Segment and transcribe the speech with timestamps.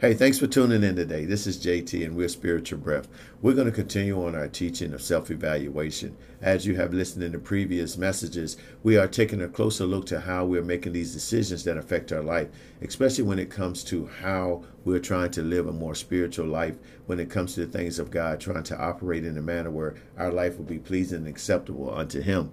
[0.00, 1.24] Hey, thanks for tuning in today.
[1.24, 3.08] This is JT and we're Spiritual Breath.
[3.42, 6.16] We're going to continue on our teaching of self evaluation.
[6.40, 10.20] As you have listened in the previous messages, we are taking a closer look to
[10.20, 12.46] how we're making these decisions that affect our life,
[12.80, 16.76] especially when it comes to how we're trying to live a more spiritual life,
[17.06, 19.96] when it comes to the things of God, trying to operate in a manner where
[20.16, 22.52] our life will be pleasing and acceptable unto Him.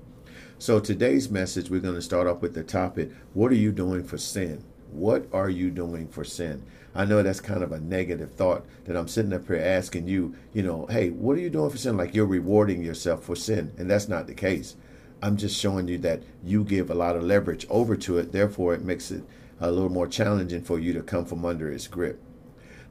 [0.57, 4.03] So, today's message, we're going to start off with the topic What are you doing
[4.03, 4.63] for sin?
[4.91, 6.63] What are you doing for sin?
[6.93, 10.35] I know that's kind of a negative thought that I'm sitting up here asking you,
[10.53, 11.97] you know, hey, what are you doing for sin?
[11.97, 13.73] Like you're rewarding yourself for sin.
[13.77, 14.75] And that's not the case.
[15.21, 18.31] I'm just showing you that you give a lot of leverage over to it.
[18.31, 19.23] Therefore, it makes it
[19.59, 22.21] a little more challenging for you to come from under its grip.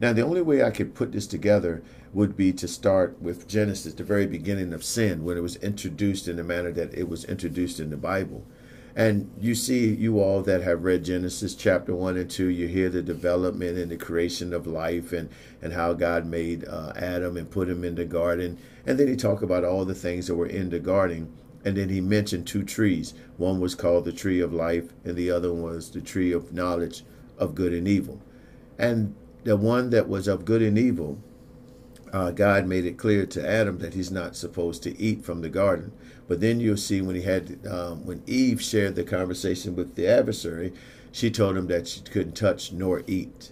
[0.00, 3.94] Now, the only way I could put this together would be to start with Genesis,
[3.94, 7.24] the very beginning of sin, when it was introduced in the manner that it was
[7.24, 8.44] introduced in the Bible.
[8.96, 12.88] And you see, you all that have read Genesis chapter 1 and 2, you hear
[12.88, 17.50] the development and the creation of life and, and how God made uh, Adam and
[17.50, 18.56] put him in the garden.
[18.86, 21.32] And then he talked about all the things that were in the garden.
[21.64, 23.14] And then he mentioned two trees.
[23.36, 27.02] One was called the tree of life, and the other was the tree of knowledge
[27.36, 28.20] of good and evil.
[28.78, 31.18] And the one that was of good and evil,
[32.14, 35.48] uh, God made it clear to Adam that he's not supposed to eat from the
[35.48, 35.90] garden.
[36.28, 40.06] But then you'll see when he had um, when Eve shared the conversation with the
[40.06, 40.72] adversary,
[41.10, 43.50] she told him that she couldn't touch nor eat.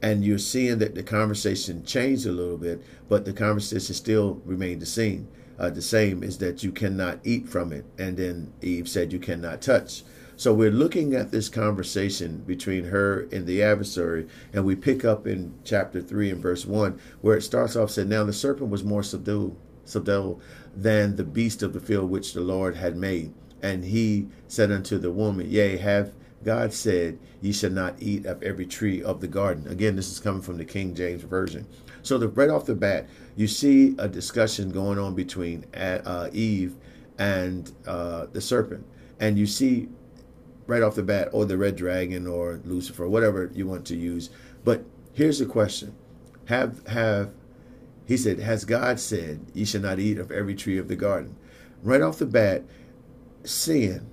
[0.00, 4.80] And you're seeing that the conversation changed a little bit, but the conversation still remained
[4.80, 5.28] the same.
[5.58, 7.84] Uh, the same is that you cannot eat from it.
[7.98, 10.02] And then Eve said you cannot touch.
[10.38, 15.26] So we're looking at this conversation between her and the adversary, and we pick up
[15.26, 18.84] in chapter 3 and verse 1, where it starts off said, Now the serpent was
[18.84, 20.38] more subdued, subdued
[20.72, 23.34] than the beast of the field which the Lord had made.
[23.62, 26.12] And he said unto the woman, Yea, have
[26.44, 29.66] God said, Ye shall not eat of every tree of the garden.
[29.66, 31.66] Again, this is coming from the King James Version.
[32.02, 36.76] So, the, right off the bat, you see a discussion going on between uh, Eve
[37.18, 38.86] and uh, the serpent.
[39.18, 39.88] And you see
[40.68, 44.30] right off the bat, or the red dragon, or Lucifer, whatever you want to use.
[44.64, 45.96] But here's the question:
[46.44, 47.32] Have have
[48.08, 51.36] he said, Has God said, Ye shall not eat of every tree of the garden?
[51.82, 52.64] Right off the bat,
[53.44, 54.08] sin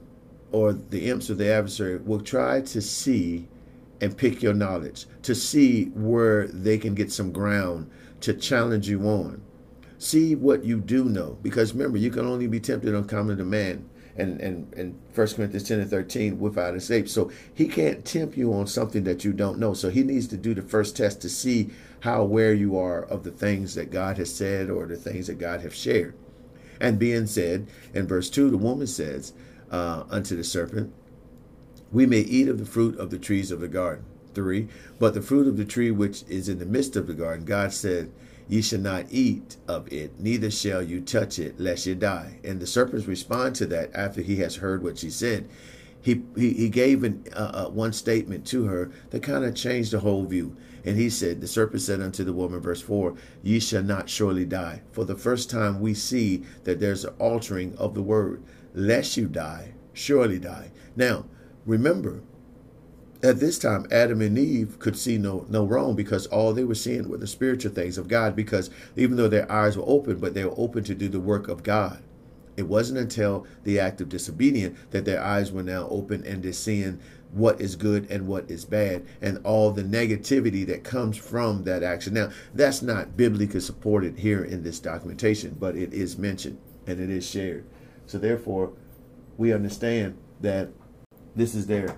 [0.51, 3.47] or the imps or the adversary will try to see
[4.01, 7.89] and pick your knowledge, to see where they can get some ground
[8.19, 9.41] to challenge you on.
[9.97, 11.37] See what you do know.
[11.41, 15.67] Because remember, you can only be tempted on common demand and and and First Corinthians
[15.67, 17.09] ten and thirteen without escape.
[17.09, 19.73] So he can't tempt you on something that you don't know.
[19.73, 21.71] So he needs to do the first test to see
[22.01, 25.39] how aware you are of the things that God has said or the things that
[25.39, 26.15] God has shared.
[26.79, 29.33] And being said in verse two, the woman says
[29.71, 30.93] uh, unto the serpent,
[31.91, 34.67] "We may eat of the fruit of the trees of the garden." Three,
[34.99, 37.71] but the fruit of the tree which is in the midst of the garden, God
[37.71, 38.11] said
[38.47, 42.39] Ye shall not eat of it, neither shall you touch it, lest you die.
[42.43, 45.49] And the serpents respond to that after he has heard what she said.
[45.99, 49.91] He, he, he gave an, uh, uh, one statement to her that kind of changed
[49.91, 50.55] the whole view.
[50.83, 54.45] And he said, The serpent said unto the woman, verse 4, Ye shall not surely
[54.45, 54.83] die.
[54.91, 58.43] For the first time we see that there's an altering of the word,
[58.75, 60.71] lest you die, surely die.
[60.95, 61.25] Now,
[61.65, 62.21] remember,
[63.25, 66.75] at this time, Adam and Eve could see no no wrong because all they were
[66.75, 68.35] seeing were the spiritual things of God.
[68.35, 71.47] Because even though their eyes were open, but they were open to do the work
[71.47, 72.01] of God.
[72.57, 76.53] It wasn't until the act of disobedience that their eyes were now open and they're
[76.53, 81.65] seeing what is good and what is bad and all the negativity that comes from
[81.65, 82.13] that action.
[82.13, 86.57] Now, that's not biblically supported here in this documentation, but it is mentioned
[86.87, 87.65] and it is shared.
[88.05, 88.71] So therefore,
[89.37, 90.69] we understand that
[91.35, 91.97] this is there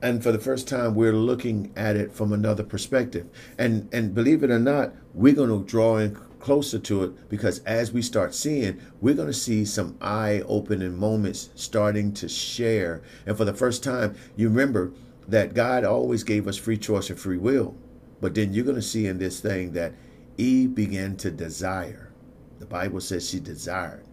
[0.00, 3.28] and for the first time we're looking at it from another perspective.
[3.58, 7.58] And and believe it or not we're going to draw in closer to it because
[7.60, 13.02] as we start seeing we're going to see some eye opening moments starting to share.
[13.26, 14.92] And for the first time you remember
[15.26, 17.74] that god always gave us free choice and free will.
[18.20, 19.94] But then you're going to see in this thing that
[20.36, 22.12] eve began to desire.
[22.60, 24.04] The bible says she desired.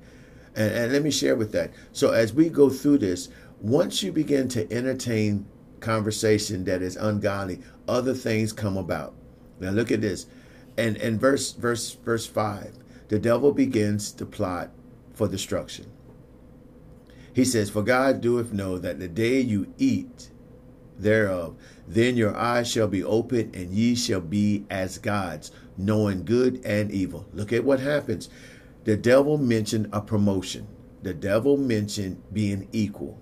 [0.55, 1.71] And, and let me share with that.
[1.91, 3.29] So as we go through this
[3.61, 5.45] once you begin to entertain
[5.79, 9.13] conversation that is ungodly, other things come about.
[9.59, 10.25] Now look at this.
[10.77, 12.77] And in verse verse verse 5,
[13.07, 14.71] the devil begins to plot
[15.13, 15.85] for destruction.
[17.33, 20.31] He says, For God doeth know that the day you eat
[20.97, 21.55] thereof,
[21.87, 26.91] then your eyes shall be opened, and ye shall be as gods, knowing good and
[26.91, 27.27] evil.
[27.33, 28.29] Look at what happens.
[28.85, 30.67] The devil mentioned a promotion.
[31.03, 33.19] The devil mentioned being equal.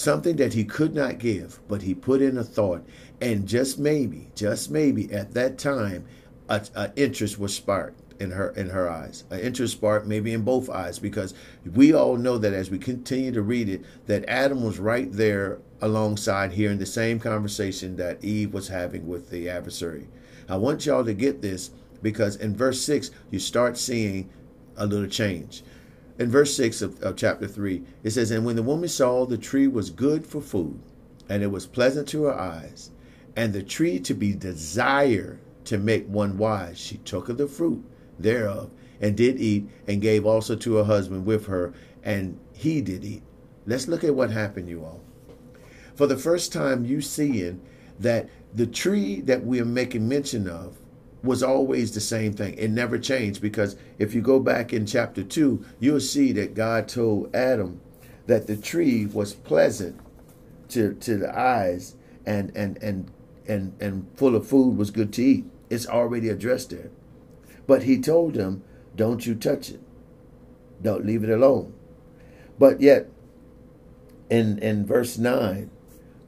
[0.00, 2.84] Something that he could not give, but he put in a thought,
[3.20, 6.04] and just maybe, just maybe at that time,
[6.48, 10.68] a, interest was sparked in her in her eyes, an interest spark maybe in both
[10.68, 11.34] eyes, because
[11.74, 15.58] we all know that as we continue to read it, that Adam was right there
[15.80, 20.08] alongside hearing the same conversation that Eve was having with the adversary.
[20.48, 21.70] I want y'all to get this
[22.02, 24.30] because in verse 6, you start seeing
[24.76, 25.62] a little change.
[26.20, 29.38] In verse 6 of, of chapter 3, it says, And when the woman saw the
[29.38, 30.78] tree was good for food,
[31.30, 32.90] and it was pleasant to her eyes,
[33.34, 37.82] and the tree to be desired to make one wise, she took of the fruit
[38.18, 38.70] thereof,
[39.00, 41.72] and did eat, and gave also to her husband with her,
[42.02, 43.22] and he did eat.
[43.66, 45.00] Let's look at what happened, you all.
[45.94, 47.62] For the first time, you seeing
[47.98, 50.76] that the tree that we are making mention of
[51.22, 52.54] was always the same thing.
[52.54, 56.88] It never changed because if you go back in chapter 2, you'll see that God
[56.88, 57.80] told Adam
[58.26, 60.00] that the tree was pleasant
[60.68, 63.10] to, to the eyes and, and, and,
[63.46, 65.44] and, and full of food was good to eat.
[65.68, 66.90] It's already addressed there.
[67.66, 68.62] But he told him,
[68.96, 69.80] don't you touch it.
[70.82, 71.74] Don't leave it alone.
[72.58, 73.08] But yet,
[74.28, 75.70] in, in verse 9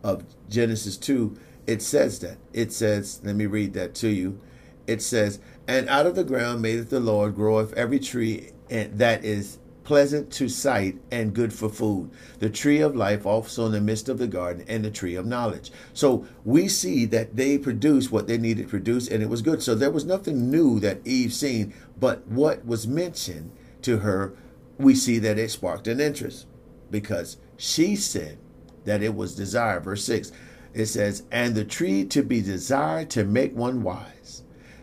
[0.03, 1.37] of Genesis 2,
[1.67, 2.39] it says that.
[2.53, 4.41] It says, let me read that to you.
[4.87, 5.39] It says,
[5.69, 10.49] And out of the ground made the Lord groweth every tree that is pleasant to
[10.49, 12.11] sight and good for food.
[12.39, 15.27] The tree of life also in the midst of the garden and the tree of
[15.27, 15.73] knowledge.
[15.93, 19.63] So we see that they produced what they needed to produce and it was good.
[19.63, 23.53] So there was nothing new that Eve seen, but what was mentioned
[23.83, 24.35] to her,
[24.79, 26.47] we see that it sparked an interest
[26.91, 28.39] because she said
[28.85, 29.81] that it was desire.
[29.81, 30.33] Verse 6,
[30.75, 34.43] it says, and the tree to be desired to make one wise.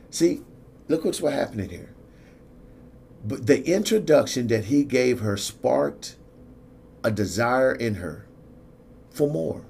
[0.09, 0.41] See,
[0.87, 1.93] look what's what happening here
[3.23, 6.15] but the introduction that he gave her sparked
[7.03, 8.25] a desire in her
[9.11, 9.65] for more.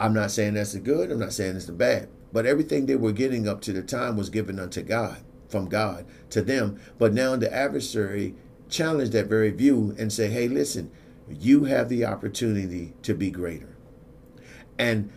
[0.00, 2.96] I'm not saying that's the good, I'm not saying it's the bad, but everything they
[2.96, 5.18] were getting up to the time was given unto God,
[5.48, 6.80] from God to them.
[6.98, 8.34] But now the adversary
[8.68, 10.90] challenged that very view and say, hey, listen,
[11.28, 13.76] you have the opportunity to be greater.
[14.78, 15.12] And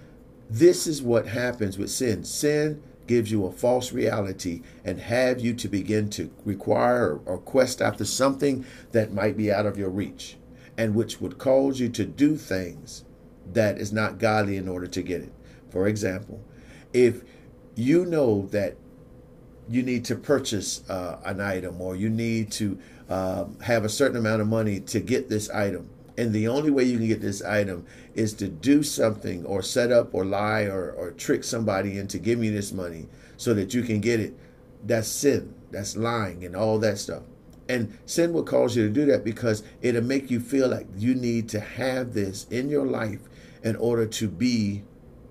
[0.49, 2.23] this is what happens with sin.
[2.23, 7.81] Sin gives you a false reality and have you to begin to require or quest
[7.81, 10.37] after something that might be out of your reach
[10.77, 13.05] and which would cause you to do things
[13.53, 15.31] that is not godly in order to get it.
[15.69, 16.43] For example,
[16.93, 17.21] if
[17.75, 18.75] you know that
[19.69, 22.79] you need to purchase uh, an item or you need to
[23.09, 26.83] uh, have a certain amount of money to get this item, and the only way
[26.83, 30.91] you can get this item is to do something or set up or lie or,
[30.91, 33.07] or trick somebody into giving you this money
[33.37, 34.33] so that you can get it.
[34.83, 35.53] That's sin.
[35.71, 37.23] That's lying and all that stuff.
[37.67, 41.15] And sin will cause you to do that because it'll make you feel like you
[41.15, 43.21] need to have this in your life
[43.63, 44.83] in order to be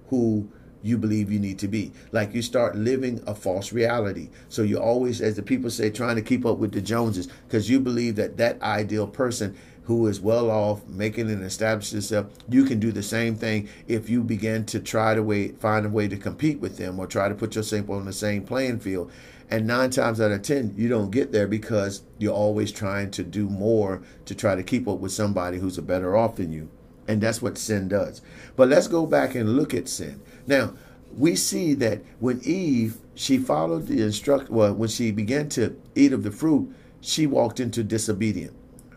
[0.09, 0.49] who
[0.83, 1.93] you believe you need to be.
[2.13, 4.29] Like you start living a false reality.
[4.51, 7.71] So you always, as the people say, trying to keep up with the Joneses because
[7.71, 12.65] you believe that that ideal person who is well off, making and establishing itself, you
[12.65, 16.17] can do the same thing if you begin to try to find a way to
[16.17, 19.11] compete with them or try to put yourself on the same playing field.
[19.51, 23.23] And nine times out of ten, you don't get there because you're always trying to
[23.23, 26.71] do more to try to keep up with somebody who's a better off than you.
[27.07, 28.23] And that's what sin does.
[28.57, 30.23] But let's go back and look at sin.
[30.47, 30.73] Now,
[31.15, 36.15] we see that when Eve, she followed the instruct well, when she began to eat
[36.15, 38.55] of the fruit, she walked into disobedience.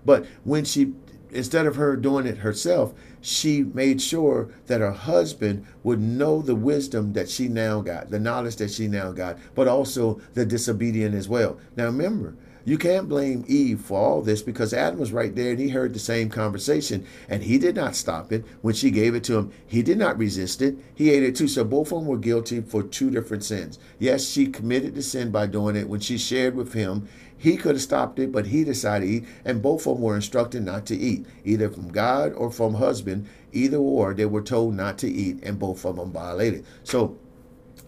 [0.07, 0.93] But when she,
[1.31, 6.55] instead of her doing it herself, she made sure that her husband would know the
[6.55, 11.13] wisdom that she now got, the knowledge that she now got, but also the disobedient
[11.13, 11.59] as well.
[11.75, 12.35] Now remember,
[12.67, 15.93] you can't blame Eve for all this because Adam was right there and he heard
[15.93, 19.53] the same conversation and he did not stop it when she gave it to him.
[19.65, 20.75] He did not resist it.
[20.93, 21.47] He ate it too.
[21.47, 23.79] So both of them were guilty for two different sins.
[23.99, 27.07] Yes, she committed the sin by doing it when she shared with him
[27.37, 30.15] he could have stopped it, but he decided to eat, and both of them were
[30.15, 33.27] instructed not to eat, either from God or from husband.
[33.53, 36.65] Either or, they were told not to eat, and both of them violated.
[36.83, 37.15] So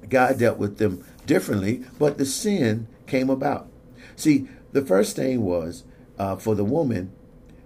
[0.08, 3.68] God dealt with them differently, but the sin came about.
[4.16, 5.84] See, the first thing was
[6.18, 7.12] uh, for the woman,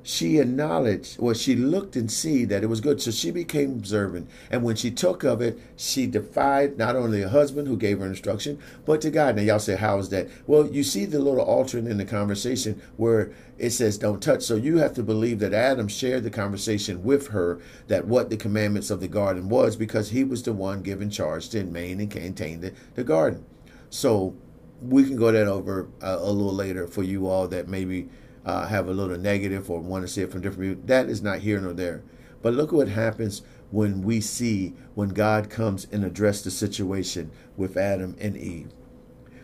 [0.04, 3.02] she acknowledged well, she looked and see that it was good.
[3.02, 4.30] So she became observant.
[4.52, 8.06] And when she took of it she defied not only her husband who gave her
[8.06, 9.38] instruction but to god.
[9.38, 10.28] Now y'all say how is that?
[10.46, 14.44] Well you see the little altering in the conversation where it says don't touch.
[14.44, 18.38] So you have to believe that adam shared the conversation with her that what the
[18.38, 22.16] commandments of the garden was because he was the one given charge to maintain and
[22.16, 23.46] maintain the, the garden.
[23.90, 24.36] So
[24.84, 28.10] we can go that over uh, a little later for you all that maybe
[28.46, 30.82] uh, have a little negative or want to see it from different view.
[30.86, 32.04] That is not here nor there.
[32.42, 37.78] But look what happens when we see when God comes and address the situation with
[37.78, 38.72] Adam and Eve.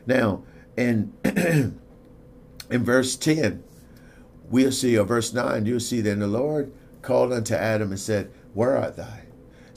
[0.06, 0.44] Now,
[0.76, 1.80] in in
[2.70, 3.64] verse 10,
[4.50, 8.32] we'll see, or verse 9, you'll see then the Lord called unto Adam and said,
[8.54, 9.29] Where art thou?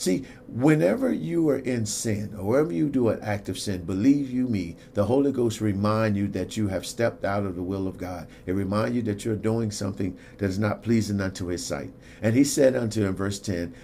[0.03, 4.33] See, whenever you are in sin, or wherever you do an act of sin, believe
[4.33, 7.87] you me, the Holy Ghost remind you that you have stepped out of the will
[7.87, 8.27] of God.
[8.45, 11.93] It remind you that you're doing something that is not pleasing unto his sight.
[12.21, 13.77] And he said unto him, verse 10,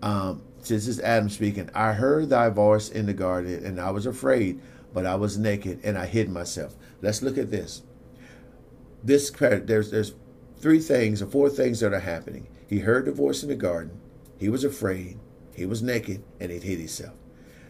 [0.00, 4.06] um, this is Adam speaking, I heard thy voice in the garden, and I was
[4.06, 4.60] afraid,
[4.92, 6.76] but I was naked, and I hid myself.
[7.02, 7.82] Let's look at this.
[9.02, 10.14] This there's there's
[10.56, 12.46] three things or four things that are happening.
[12.68, 13.98] He heard the voice in the garden.
[14.38, 15.18] He was afraid.
[15.54, 17.14] He was naked and he hid himself.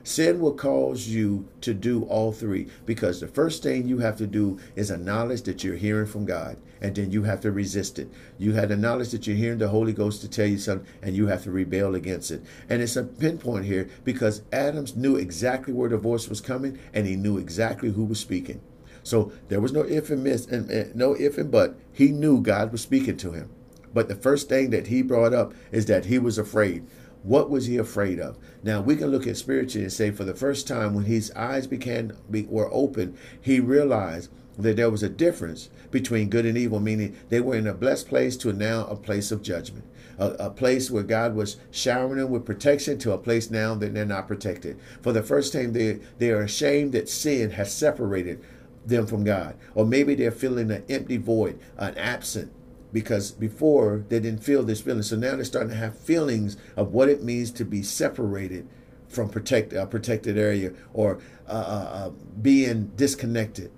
[0.04, 4.26] Sin will cause you to do all three because the first thing you have to
[4.26, 8.10] do is acknowledge that you're hearing from God and then you have to resist it.
[8.36, 11.16] You had the knowledge that you're hearing the Holy Ghost to tell you something and
[11.16, 12.42] you have to rebel against it.
[12.68, 17.06] And it's a pinpoint here because Adams knew exactly where the voice was coming and
[17.06, 18.60] he knew exactly who was speaking.
[19.02, 21.76] So there was no if and miss and, and no if and but.
[21.92, 23.48] He knew God was speaking to him.
[23.94, 26.84] But the first thing that he brought up is that he was afraid.
[27.24, 28.36] What was he afraid of?
[28.62, 31.66] Now we can look at spiritually and say, for the first time, when his eyes
[31.66, 37.16] began were open, he realized that there was a difference between good and evil, meaning
[37.30, 39.86] they were in a blessed place to now a place of judgment,
[40.18, 43.94] a, a, place where God was showering them with protection to a place now that
[43.94, 44.78] they're not protected.
[45.00, 48.44] For the first time, they they are ashamed that sin has separated
[48.84, 52.52] them from God, or maybe they're feeling an empty void, an absent
[52.94, 55.02] because before they didn't feel this feeling.
[55.02, 58.66] So now they're starting to have feelings of what it means to be separated
[59.08, 62.10] from protect a protected area or uh, uh, uh,
[62.40, 63.70] being disconnected.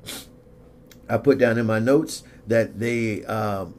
[1.08, 3.74] I put down in my notes that they um,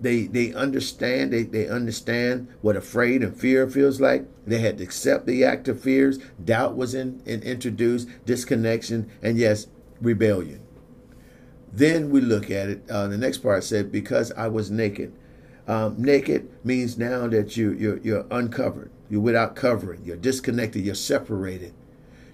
[0.00, 4.26] they they understand they, they understand what afraid and fear feels like.
[4.46, 6.18] They had to accept the act of fears.
[6.44, 9.68] Doubt was in, in introduced, disconnection, and yes,
[10.00, 10.60] rebellion.
[11.72, 12.82] Then we look at it.
[12.90, 15.12] Uh, the next part said, "Because I was naked."
[15.66, 18.90] Um, naked means now that you you're, you're uncovered.
[19.08, 20.02] You're without covering.
[20.04, 20.84] You're disconnected.
[20.84, 21.72] You're separated.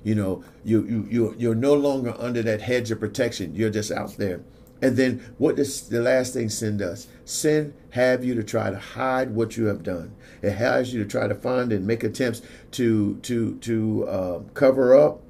[0.03, 3.55] You know, you you you you're no longer under that hedge of protection.
[3.55, 4.41] You're just out there.
[4.81, 7.09] And then what does the last thing sin does?
[7.25, 10.15] Sin have you to try to hide what you have done.
[10.41, 12.43] It has you to try to find and make attempts
[12.73, 15.21] to to to uh, cover up,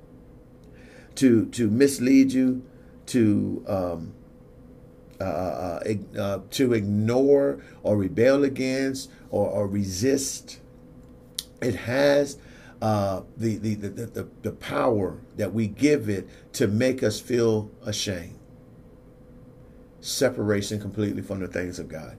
[1.16, 2.62] to to mislead you,
[3.08, 4.14] to um,
[5.20, 10.60] uh, uh, uh, to ignore or rebel against or, or resist.
[11.60, 12.38] It has
[12.80, 17.68] uh, the, the, the, the, the power that we give it to make us feel
[17.84, 18.38] ashamed.
[20.00, 22.16] Separation completely from the things of God.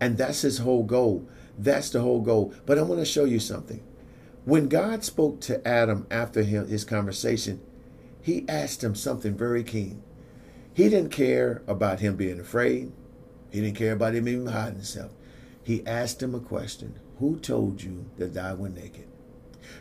[0.00, 1.28] And that's his whole goal.
[1.58, 2.54] That's the whole goal.
[2.64, 3.82] But I want to show you something.
[4.46, 7.60] When God spoke to Adam after his conversation,
[8.26, 10.02] he asked him something very keen.
[10.74, 12.90] He didn't care about him being afraid.
[13.52, 15.12] He didn't care about him even hiding himself.
[15.62, 19.06] He asked him a question Who told you that thou were naked?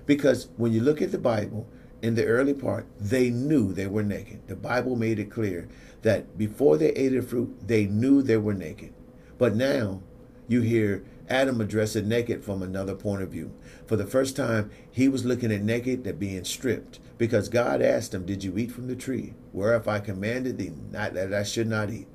[0.06, 1.68] Because when you look at the Bible,
[2.04, 4.48] in the early part, they knew they were naked.
[4.48, 5.68] The Bible made it clear
[6.04, 8.94] that before they ate the fruit, they knew they were naked.
[9.40, 10.04] But now
[10.48, 13.56] you hear Adam address it naked from another point of view.
[13.88, 18.14] For the first time, he was looking at naked at being stripped because God asked
[18.14, 21.68] him, Did you eat from the tree whereof I commanded thee not that I should
[21.68, 22.08] not eat?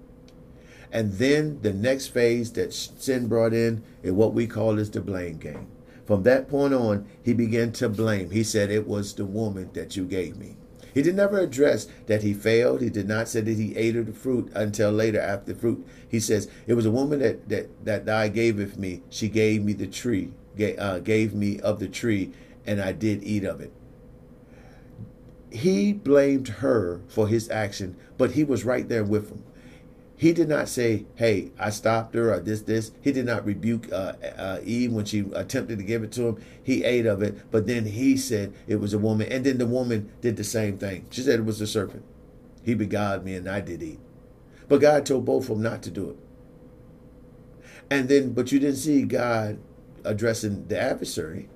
[0.93, 5.01] And then the next phase that sin brought in is what we call is the
[5.01, 5.69] blame game.
[6.05, 8.31] From that point on, he began to blame.
[8.31, 10.57] He said, It was the woman that you gave me.
[10.93, 12.81] He did never address that he failed.
[12.81, 15.87] He did not say that he ate of the fruit until later after the fruit.
[16.09, 19.03] He says, It was a woman that that, that I gave of me.
[19.09, 22.33] She gave me the tree, gave, uh, gave me of the tree,
[22.67, 23.73] and I did eat of it
[25.51, 29.45] he blamed her for his action, but he was right there with him.
[30.17, 32.93] He did not say, "Hey, I stopped her," or this, this.
[33.01, 36.37] He did not rebuke uh, uh, Eve when she attempted to give it to him.
[36.63, 39.67] He ate of it, but then he said it was a woman, and then the
[39.67, 41.07] woman did the same thing.
[41.11, 42.05] She said it was the serpent.
[42.63, 43.99] He beguiled me, and I did eat.
[44.69, 46.17] But God told both of them not to do it.
[47.91, 49.59] And then, but you didn't see God
[50.05, 51.49] addressing the adversary.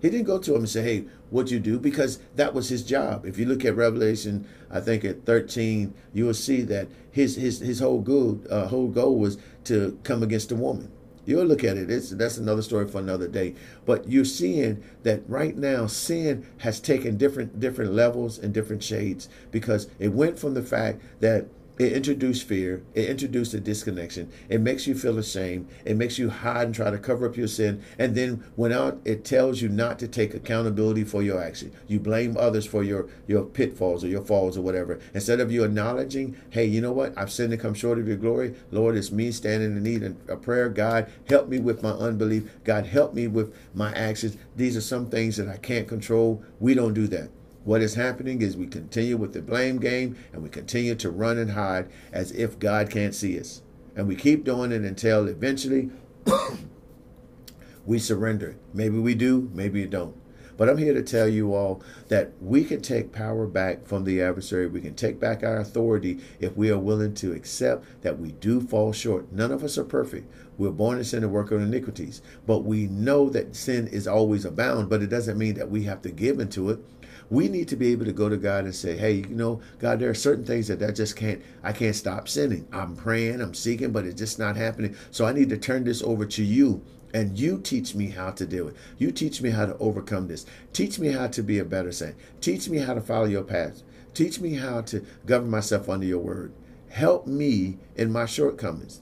[0.00, 2.82] He didn't go to him and say, "Hey, what you do?" Because that was his
[2.82, 3.26] job.
[3.26, 7.60] If you look at Revelation, I think at thirteen, you will see that his his
[7.60, 10.90] his whole good uh, whole goal was to come against the woman.
[11.26, 11.90] You'll look at it.
[11.90, 13.54] It's, that's another story for another day.
[13.84, 19.28] But you're seeing that right now, sin has taken different different levels and different shades
[19.50, 21.46] because it went from the fact that
[21.78, 22.82] It introduced fear.
[22.94, 24.32] It introduced a disconnection.
[24.48, 25.68] It makes you feel ashamed.
[25.84, 27.82] It makes you hide and try to cover up your sin.
[27.98, 31.72] And then when out, it tells you not to take accountability for your action.
[31.86, 34.98] You blame others for your, your pitfalls or your falls or whatever.
[35.14, 37.16] Instead of you acknowledging, hey, you know what?
[37.16, 38.56] I've sinned and come short of your glory.
[38.72, 40.68] Lord, it's me standing in need of a prayer.
[40.68, 42.50] God, help me with my unbelief.
[42.64, 44.36] God, help me with my actions.
[44.56, 46.42] These are some things that I can't control.
[46.58, 47.30] We don't do that.
[47.68, 51.36] What is happening is we continue with the blame game and we continue to run
[51.36, 53.60] and hide as if God can't see us.
[53.94, 55.90] And we keep doing it until eventually
[57.84, 58.56] we surrender.
[58.72, 60.16] Maybe we do, maybe we don't.
[60.56, 64.22] But I'm here to tell you all that we can take power back from the
[64.22, 64.66] adversary.
[64.66, 68.62] We can take back our authority if we are willing to accept that we do
[68.62, 69.30] fall short.
[69.30, 70.32] None of us are perfect.
[70.56, 72.22] We're born in sin and work on iniquities.
[72.46, 76.00] But we know that sin is always abound, but it doesn't mean that we have
[76.00, 76.80] to give into it
[77.30, 80.00] we need to be able to go to God and say, hey, you know, God,
[80.00, 82.66] there are certain things that I just can't, I can't stop sinning.
[82.72, 84.96] I'm praying, I'm seeking, but it's just not happening.
[85.10, 86.82] So I need to turn this over to you.
[87.14, 88.76] And you teach me how to do it.
[88.98, 90.44] You teach me how to overcome this.
[90.74, 92.16] Teach me how to be a better saint.
[92.42, 93.82] Teach me how to follow your path.
[94.12, 96.52] Teach me how to govern myself under your word.
[96.90, 99.00] Help me in my shortcomings.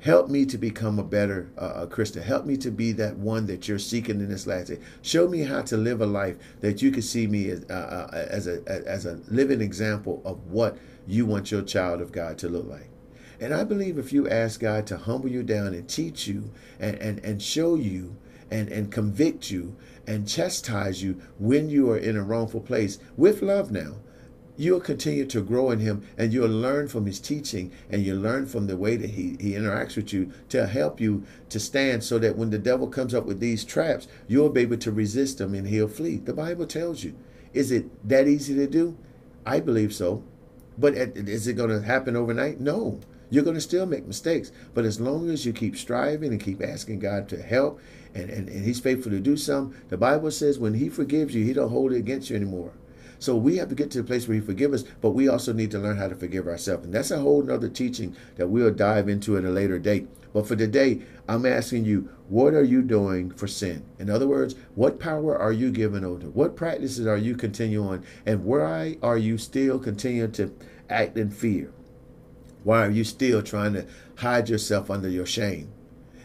[0.00, 2.22] Help me to become a better uh, Christian.
[2.22, 4.78] Help me to be that one that you're seeking in this last day.
[5.02, 8.26] Show me how to live a life that you can see me as, uh, uh
[8.30, 12.48] as a as a living example of what you want your child of God to
[12.48, 12.88] look like.
[13.40, 16.96] And I believe if you ask God to humble you down and teach you and,
[16.96, 18.16] and, and show you
[18.50, 19.76] and, and convict you
[20.06, 23.96] and chastise you when you are in a wrongful place with love now,
[24.56, 28.46] you'll continue to grow in him and you'll learn from his teaching and you'll learn
[28.46, 32.18] from the way that he, he interacts with you to help you to stand so
[32.18, 35.54] that when the devil comes up with these traps, you'll be able to resist him
[35.54, 36.16] and he'll flee.
[36.16, 37.14] The Bible tells you.
[37.52, 38.96] Is it that easy to do?
[39.44, 40.22] I believe so.
[40.78, 42.60] But is it going to happen overnight?
[42.60, 43.00] No.
[43.28, 44.50] You're going to still make mistakes.
[44.74, 47.80] But as long as you keep striving and keep asking God to help
[48.14, 51.44] and, and, and he's faithful to do something, the Bible says when he forgives you,
[51.44, 52.72] he don't hold it against you anymore.
[53.20, 55.52] So we have to get to the place where He forgives us, but we also
[55.52, 56.86] need to learn how to forgive ourselves.
[56.86, 60.08] And that's a whole nother teaching that we'll dive into at a later date.
[60.32, 63.84] But for today, I'm asking you, what are you doing for sin?
[63.98, 66.30] In other words, what power are you giving over?
[66.30, 68.04] What practices are you continuing?
[68.24, 70.54] And why are you still continuing to
[70.88, 71.72] act in fear?
[72.64, 75.72] Why are you still trying to hide yourself under your shame?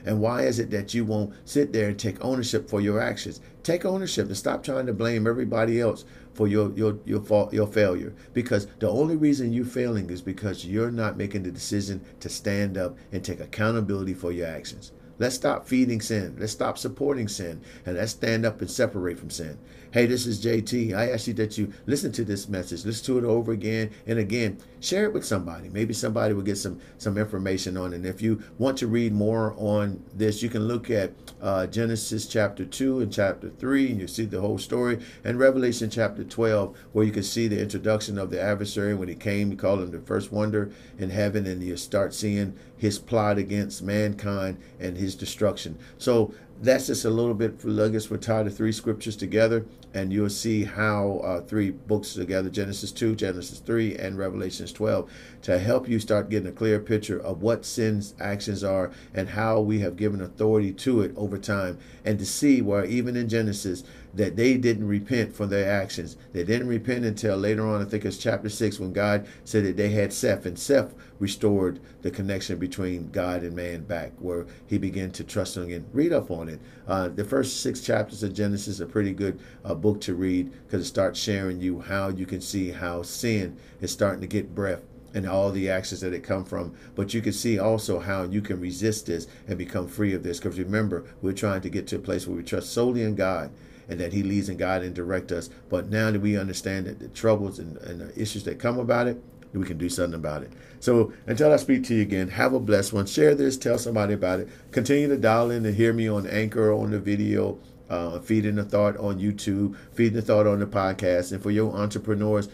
[0.05, 3.41] And why is it that you won't sit there and take ownership for your actions?
[3.63, 7.67] Take ownership and stop trying to blame everybody else for your your your fault your
[7.67, 8.13] failure.
[8.33, 12.77] Because the only reason you're failing is because you're not making the decision to stand
[12.77, 14.91] up and take accountability for your actions.
[15.17, 16.35] Let's stop feeding sin.
[16.37, 17.61] Let's stop supporting sin.
[17.85, 19.57] And let's stand up and separate from sin
[19.95, 20.93] Hey, this is JT.
[20.93, 24.19] I ask you that you listen to this message, listen to it over again and
[24.19, 24.57] again.
[24.81, 25.69] Share it with somebody.
[25.69, 27.95] Maybe somebody will get some some information on it.
[27.95, 32.27] And if you want to read more on this, you can look at uh, Genesis
[32.27, 36.77] chapter 2 and chapter 3, and you see the whole story, and Revelation chapter 12,
[36.91, 38.93] where you can see the introduction of the adversary.
[38.95, 42.53] When he came, he called him the first wonder in heaven, and you start seeing
[42.75, 45.79] his plot against mankind and his destruction.
[45.97, 48.09] So that's just a little bit for Luggage.
[48.09, 52.91] We'll tie the three scriptures together, and you'll see how uh, three books together Genesis
[52.91, 55.11] 2, Genesis 3, and Revelations 12
[55.43, 59.59] to help you start getting a clear picture of what sin's actions are and how
[59.59, 63.83] we have given authority to it over time, and to see where even in Genesis,
[64.15, 66.15] that they didn't repent for their actions.
[66.31, 69.77] They didn't repent until later on, I think it's chapter 6, when God said that
[69.77, 74.77] they had Seth, and Seth restored the connection between God and man back, where he
[74.77, 75.85] began to trust him again.
[75.91, 76.59] Read up on it.
[76.87, 80.81] Uh, the first six chapters of Genesis are pretty good uh, book to read because
[80.81, 84.83] it starts sharing you how you can see how sin is starting to get breath
[85.13, 86.73] and all the actions that it come from.
[86.93, 90.39] But you can see also how you can resist this and become free of this.
[90.39, 93.51] Because remember, we're trying to get to a place where we trust solely in God
[93.87, 95.49] and that He leads and guides and direct us.
[95.69, 99.07] But now that we understand that the troubles and, and the issues that come about
[99.07, 99.21] it,
[99.53, 100.51] we can do something about it.
[100.79, 103.05] So until I speak to you again, have a blessed one.
[103.05, 104.49] Share this, tell somebody about it.
[104.71, 107.57] Continue to dial in and hear me on Anchor on the video,
[107.89, 111.31] uh, feeding the thought on YouTube, feeding the thought on the podcast.
[111.31, 112.49] And for your entrepreneurs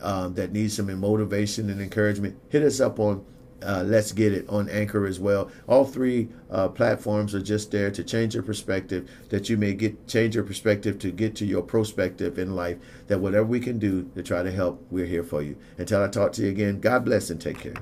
[0.00, 3.24] um, that need some motivation and encouragement, hit us up on
[3.64, 5.50] uh, Let's Get It on Anchor as well.
[5.66, 10.06] All three uh, platforms are just there to change your perspective, that you may get
[10.06, 12.78] change your perspective to get to your perspective in life.
[13.06, 15.56] That whatever we can do to try to help, we're here for you.
[15.78, 17.74] Until I talk to you again, God bless and take care.